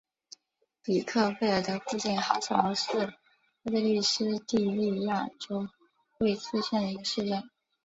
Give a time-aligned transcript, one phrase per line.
[0.81, 2.97] 比克费尔德附近哈斯劳是
[3.63, 5.67] 奥地利施蒂利亚州
[6.17, 7.47] 魏茨县的一个市镇。